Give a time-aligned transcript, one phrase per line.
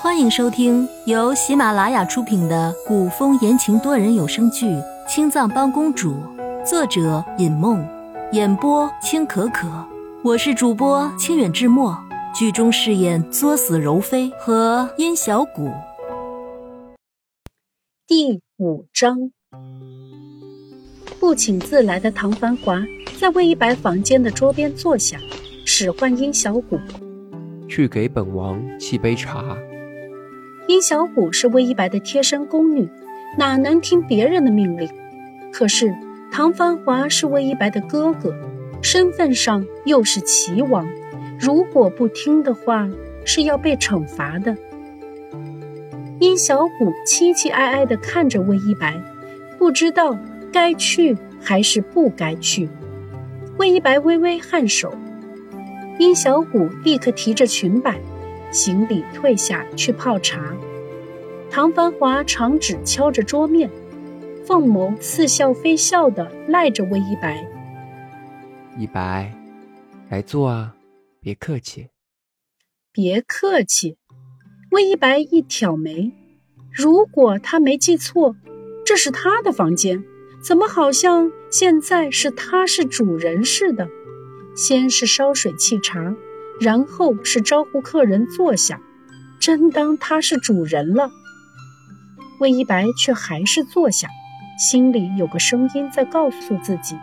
[0.00, 4.66] 欢迎收听由喜马拉雅出品的古风言情多人有声剧
[5.08, 6.12] 《青藏帮公主》，
[6.64, 7.84] 作者尹梦，
[8.30, 9.66] 演播清可可。
[10.22, 11.98] 我是主播清远志墨，
[12.32, 15.68] 剧中饰演作死柔妃和殷小谷。
[18.06, 19.32] 第五章，
[21.18, 22.80] 不请自来的唐繁华
[23.18, 25.18] 在魏一白房间的桌边坐下，
[25.66, 26.78] 使唤殷小谷
[27.68, 29.44] 去给本王沏杯茶。
[30.68, 32.86] 殷小谷是魏一白的贴身宫女，
[33.38, 34.86] 哪能听别人的命令？
[35.50, 35.96] 可是
[36.30, 38.34] 唐繁华是魏一白的哥哥，
[38.82, 40.86] 身份上又是齐王，
[41.40, 42.86] 如果不听的话，
[43.24, 44.54] 是要被惩罚的。
[46.20, 48.94] 殷小谷凄凄哀哀地看着魏一白，
[49.58, 50.18] 不知道
[50.52, 52.68] 该去还是不该去。
[53.56, 54.92] 魏一白微微颔首，
[55.98, 57.98] 殷小谷立刻提着裙摆，
[58.50, 60.54] 行礼退下去泡茶。
[61.50, 63.70] 唐繁华长指敲着桌面，
[64.44, 67.46] 凤眸似笑非笑的赖着魏一白。
[68.76, 69.34] 一白，
[70.08, 70.74] 来坐啊，
[71.20, 71.88] 别客气。
[72.92, 73.96] 别客气。
[74.70, 76.12] 魏一白一挑眉，
[76.70, 78.36] 如果他没记错，
[78.84, 80.04] 这是他的房间，
[80.42, 83.88] 怎么好像现在是他是主人似的？
[84.54, 86.14] 先是烧水沏茶，
[86.60, 88.80] 然后是招呼客人坐下，
[89.38, 91.10] 真当他是主人了。
[92.40, 94.08] 魏一白却还是坐下，
[94.58, 96.96] 心里有个声音在告诉自己：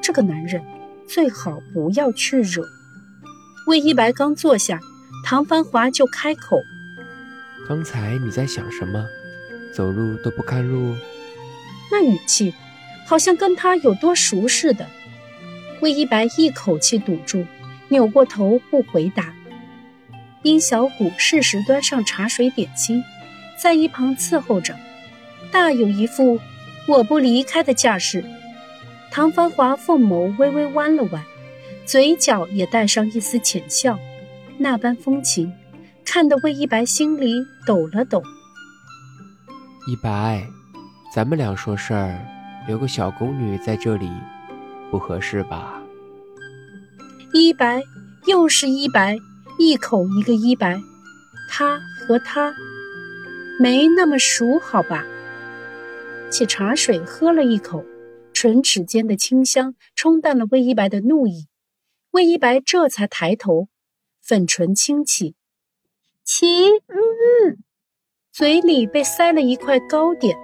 [0.00, 0.62] 这个男人
[1.06, 2.62] 最好不要去惹。
[3.66, 4.80] 魏一白刚坐下，
[5.24, 6.58] 唐繁华就开口。
[7.68, 9.04] 刚才你在想什么？
[9.74, 10.94] 走路都不看路？
[11.90, 12.54] 那语气，
[13.06, 14.86] 好像跟他有多熟似的。
[15.80, 17.46] 魏一白一口气堵住，
[17.88, 19.32] 扭过头不回答。
[20.42, 23.02] 殷小谷适时端上茶水点心，
[23.60, 24.74] 在一旁伺候着，
[25.50, 26.38] 大有一副
[26.86, 28.24] 我不离开的架势。
[29.10, 31.22] 唐繁华凤眸微微弯了弯，
[31.84, 33.98] 嘴角也带上一丝浅笑，
[34.58, 35.52] 那般风情。
[36.04, 37.34] 看得魏一白心里
[37.66, 38.22] 抖了抖。
[39.86, 40.42] 一白，
[41.14, 42.18] 咱们俩说事儿，
[42.66, 44.10] 留个小宫女在这里，
[44.90, 45.77] 不合适吧？
[47.32, 47.82] 一白
[48.26, 49.16] 又是一白，
[49.58, 50.80] 一口一个一白，
[51.50, 52.54] 他和他
[53.60, 55.04] 没那么熟，好吧？
[56.30, 57.84] 沏茶水喝了一口，
[58.32, 61.48] 唇齿间的清香冲淡了魏一白的怒意。
[62.12, 63.68] 魏一白这才抬头，
[64.22, 65.34] 粉唇轻启。
[66.24, 66.46] 齐，
[66.88, 67.58] 嗯，
[68.32, 70.36] 嘴里被塞了一块糕点。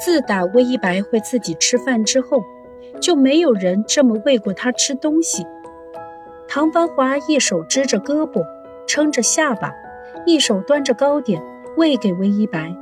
[0.00, 2.42] 自打魏一白会自己吃饭之后，
[3.00, 5.46] 就没有人这么喂过他吃东西。
[6.48, 8.44] 唐繁华一手支着胳膊，
[8.86, 9.72] 撑着下巴，
[10.26, 11.42] 一手端着糕点
[11.76, 12.74] 喂给魏一白，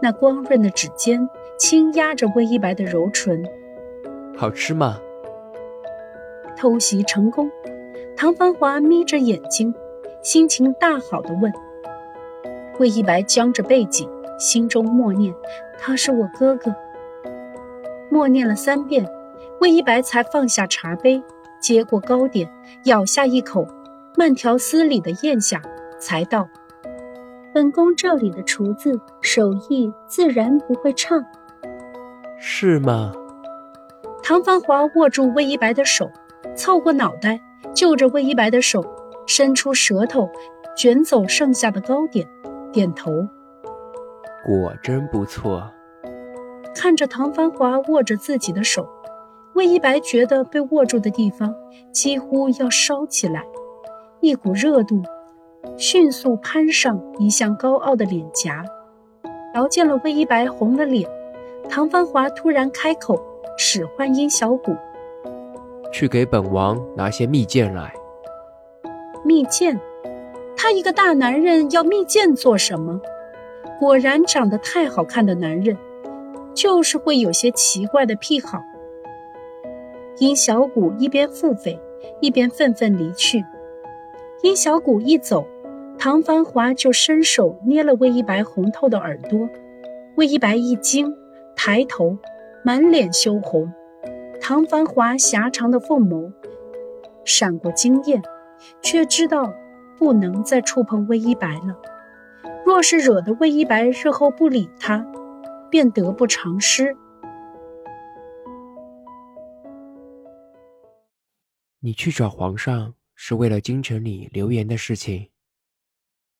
[0.00, 3.44] 那光润的指尖轻压着魏一白的柔唇。
[4.36, 5.00] 好吃吗？
[6.56, 7.50] 偷袭成功，
[8.16, 9.74] 唐繁华眯着眼睛。
[10.22, 11.52] 心情大好的问
[12.78, 14.08] ：“魏一白僵着背脊，
[14.38, 15.34] 心中默念
[15.80, 16.72] ：‘他是我哥哥。’
[18.08, 19.04] 默念了三遍，
[19.62, 21.22] 魏一白才放下茶杯，
[21.60, 22.50] 接过糕点，
[22.86, 23.64] 咬下一口，
[24.16, 25.62] 慢条斯理的咽下，
[26.00, 26.48] 才道
[27.54, 31.14] ：‘本宫这里的厨子手艺自然不会差。’
[32.42, 33.12] 是吗？”
[34.20, 36.10] 唐繁华握住魏一白的手，
[36.56, 37.40] 凑过脑袋，
[37.72, 38.84] 就着魏一白的手。
[39.28, 40.28] 伸出舌头，
[40.76, 42.28] 卷走剩下的糕点，
[42.72, 43.28] 点头。
[44.44, 45.70] 果真不错。
[46.74, 48.88] 看着唐繁华握着自己的手，
[49.54, 51.54] 魏一白觉得被握住的地方
[51.92, 53.44] 几乎要烧起来，
[54.20, 55.02] 一股热度
[55.76, 58.64] 迅速攀上一向高傲的脸颊。
[59.54, 61.06] 瞧见了魏一白红了脸，
[61.68, 63.22] 唐繁华突然开口，
[63.58, 64.74] 使唤殷小谷
[65.92, 67.92] ：“去给本王拿些蜜饯来。”
[69.22, 69.78] 蜜饯，
[70.56, 72.98] 他一个大男人要蜜饯做什么？
[73.78, 75.76] 果然长得太好看的男人，
[76.54, 78.58] 就是会有些奇怪的癖好。
[80.18, 81.78] 殷小谷一边腹诽，
[82.20, 83.44] 一边愤愤离去。
[84.42, 85.46] 殷小谷一走，
[85.98, 89.48] 唐繁华就伸手捏了魏一白红透的耳朵。
[90.16, 91.14] 魏一白一惊，
[91.56, 92.16] 抬头，
[92.64, 93.72] 满脸羞红。
[94.40, 96.32] 唐繁华狭长的凤眸
[97.24, 98.22] 闪过惊艳。
[98.80, 99.52] 却知道
[99.98, 101.76] 不能再触碰魏一白了。
[102.64, 105.04] 若是惹得魏一白日后不理他，
[105.68, 106.96] 便得不偿失。
[111.84, 115.30] 你去找皇上是为了京城里流言的事情。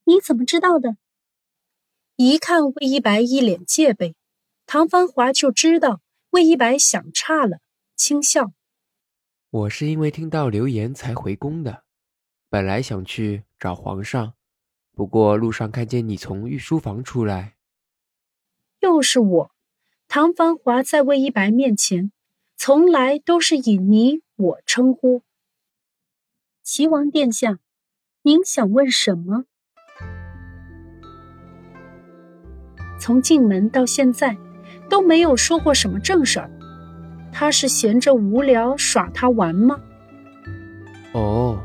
[0.04, 0.96] 你怎么知道的？
[2.14, 4.14] 一看魏一白一脸戒备，
[4.66, 6.00] 唐繁华就知道
[6.30, 7.58] 魏一白想差了，
[7.96, 8.52] 轻笑
[9.50, 11.82] ：“我是因为听到流言才回宫的，
[12.48, 14.34] 本来想去找皇上，
[14.92, 17.56] 不过路上看见你从御书房出来。”
[18.78, 19.50] 又是我，
[20.06, 22.12] 唐繁华在魏一白面前，
[22.56, 25.24] 从来都是以你我称呼。
[26.64, 27.58] 齐王殿下，
[28.22, 29.46] 您想问什么？
[33.00, 34.36] 从进门到现在，
[34.88, 36.48] 都没有说过什么正事儿。
[37.32, 39.80] 他是闲着无聊耍他玩吗？
[41.14, 41.60] 哦，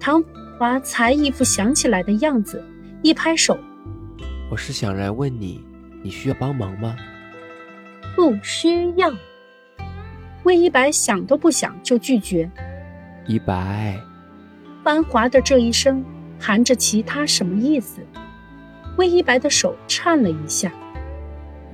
[0.00, 0.24] 唐
[0.58, 2.64] 华才一副想起来的样子，
[3.02, 3.58] 一拍手
[4.50, 5.62] ：“我是想来问你，
[6.02, 6.96] 你需要帮忙吗？”
[8.16, 9.12] 不需要。
[10.44, 12.50] 魏一白想都不想就拒绝。
[13.28, 14.00] 一白，
[14.82, 16.02] 繁华的这一声
[16.40, 18.00] 含着其他什么意思？
[18.96, 20.72] 魏一白的手颤了一下。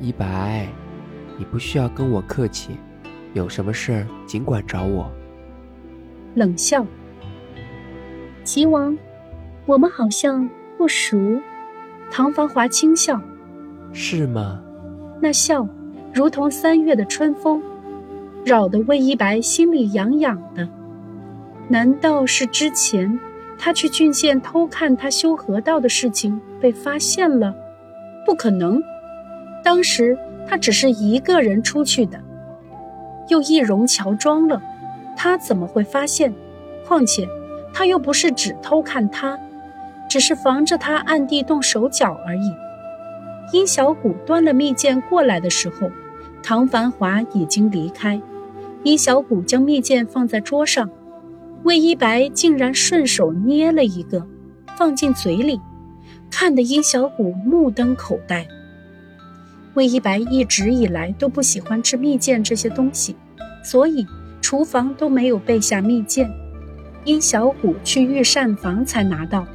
[0.00, 0.66] 一白，
[1.38, 2.76] 你不需要跟我客气，
[3.34, 5.08] 有什么事儿尽管找我。
[6.34, 6.84] 冷笑。
[8.42, 8.98] 齐王，
[9.64, 11.40] 我们好像不熟。
[12.10, 13.22] 唐繁华轻笑。
[13.92, 14.60] 是吗？
[15.22, 15.68] 那笑
[16.12, 17.62] 如同三月的春风，
[18.44, 20.68] 扰得魏一白心里痒痒的。
[21.68, 23.18] 难道是之前？
[23.56, 27.54] 他去郡县偷看他修河道的事情被发现了，
[28.26, 28.82] 不可能。
[29.62, 32.20] 当时他只是一个人出去的，
[33.28, 34.60] 又易容乔装了，
[35.16, 36.34] 他怎么会发现？
[36.86, 37.26] 况且
[37.72, 39.38] 他又不是只偷看他，
[40.10, 42.52] 只是防着他暗地动手脚而已。
[43.52, 45.90] 殷小谷端了蜜饯过来的时候，
[46.42, 48.20] 唐繁华已经离开。
[48.82, 50.90] 殷小谷将蜜饯放在桌上。
[51.64, 54.26] 魏一白竟然顺手捏了一个，
[54.76, 55.58] 放进嘴里，
[56.30, 58.46] 看得殷小谷目瞪口呆。
[59.72, 63.16] 魏一白一直以来都不喜欢吃蜜饯这些东西，
[63.64, 64.06] 所以
[64.42, 66.28] 厨房都没有备下蜜饯。
[67.04, 69.46] 殷小谷去御膳房才拿到，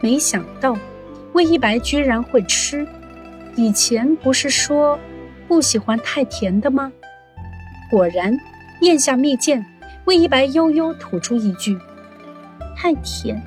[0.00, 0.78] 没想到
[1.32, 2.86] 魏一白居然会吃。
[3.56, 4.96] 以前不是说
[5.48, 6.92] 不喜欢太甜的吗？
[7.90, 8.38] 果然，
[8.82, 9.64] 咽下蜜饯。
[10.06, 11.78] 魏一白悠悠吐出一句
[12.76, 13.42] ：“太甜。”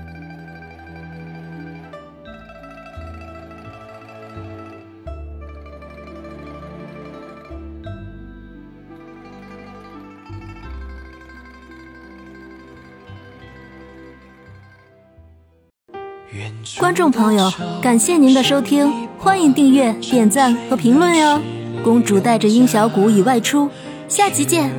[16.78, 17.52] 观众朋友，
[17.82, 21.42] 感谢您的收听，欢迎订阅、点赞和评论哟！
[21.84, 23.70] 公主带着殷小谷已外出，
[24.08, 24.70] 下集见。